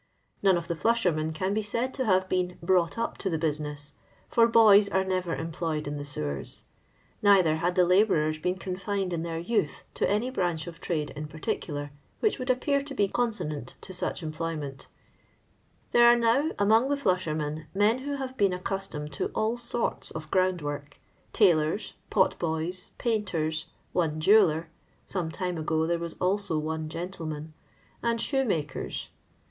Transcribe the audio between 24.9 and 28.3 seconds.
(some time ngo there was also one gentleman), and